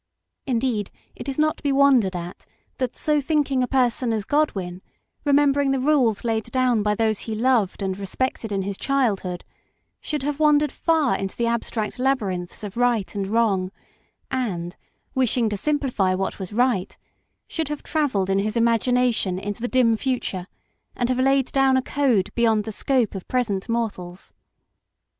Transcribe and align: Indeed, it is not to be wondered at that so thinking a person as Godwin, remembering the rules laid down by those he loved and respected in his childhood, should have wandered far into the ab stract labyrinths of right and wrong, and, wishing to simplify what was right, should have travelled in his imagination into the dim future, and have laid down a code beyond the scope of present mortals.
Indeed, 0.47 0.89
it 1.15 1.29
is 1.29 1.37
not 1.37 1.57
to 1.57 1.63
be 1.63 1.71
wondered 1.71 2.15
at 2.15 2.47
that 2.79 2.95
so 2.95 3.21
thinking 3.21 3.61
a 3.61 3.67
person 3.67 4.11
as 4.11 4.25
Godwin, 4.25 4.81
remembering 5.25 5.69
the 5.69 5.79
rules 5.79 6.23
laid 6.23 6.45
down 6.51 6.81
by 6.81 6.95
those 6.95 7.19
he 7.19 7.35
loved 7.35 7.83
and 7.83 7.95
respected 7.95 8.51
in 8.51 8.63
his 8.63 8.77
childhood, 8.79 9.45
should 9.99 10.23
have 10.23 10.39
wandered 10.39 10.71
far 10.71 11.15
into 11.15 11.35
the 11.37 11.45
ab 11.45 11.61
stract 11.61 11.99
labyrinths 11.99 12.63
of 12.63 12.77
right 12.77 13.13
and 13.13 13.27
wrong, 13.27 13.69
and, 14.31 14.75
wishing 15.13 15.49
to 15.49 15.55
simplify 15.57 16.15
what 16.15 16.39
was 16.39 16.51
right, 16.51 16.97
should 17.47 17.67
have 17.67 17.83
travelled 17.83 18.31
in 18.31 18.39
his 18.39 18.57
imagination 18.57 19.37
into 19.37 19.61
the 19.61 19.67
dim 19.67 19.95
future, 19.95 20.47
and 20.95 21.09
have 21.09 21.19
laid 21.19 21.51
down 21.51 21.77
a 21.77 21.81
code 21.83 22.31
beyond 22.33 22.63
the 22.63 22.71
scope 22.71 23.13
of 23.13 23.27
present 23.27 23.69
mortals. 23.69 24.33